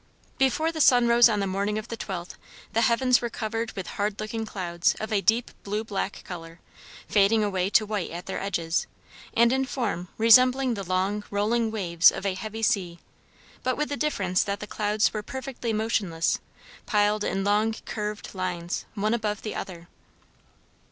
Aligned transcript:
Before 0.39 0.71
the 0.71 0.81
sun 0.81 1.07
rose 1.07 1.29
on 1.29 1.41
the 1.41 1.45
morning 1.45 1.77
of 1.77 1.89
the 1.89 1.95
12th 1.95 2.33
the 2.73 2.81
heavens 2.81 3.21
were 3.21 3.29
covered 3.29 3.71
with 3.73 3.85
hard 4.01 4.19
looking 4.19 4.47
clouds 4.47 4.95
of 4.95 5.13
a 5.13 5.21
deep 5.21 5.51
blue 5.61 5.83
black 5.83 6.23
color, 6.23 6.59
fading 7.07 7.43
away 7.43 7.69
to 7.69 7.85
white 7.85 8.09
at 8.09 8.25
their 8.25 8.41
edges, 8.41 8.87
and 9.35 9.53
in 9.53 9.63
form 9.63 10.07
resembling 10.17 10.73
the 10.73 10.83
long, 10.83 11.23
rolling 11.29 11.69
waves 11.69 12.11
of 12.11 12.25
a 12.25 12.33
heavy 12.33 12.63
sea, 12.63 12.97
but 13.61 13.77
with 13.77 13.89
the 13.89 13.95
difference 13.95 14.41
that 14.43 14.59
the 14.59 14.65
clouds 14.65 15.13
were 15.13 15.21
perfectly 15.21 15.71
motionless, 15.71 16.39
piled 16.87 17.23
in 17.23 17.43
long 17.43 17.75
curved 17.85 18.33
lines, 18.33 18.85
one 18.95 19.13
above 19.13 19.43
the 19.43 19.53
other. 19.53 19.87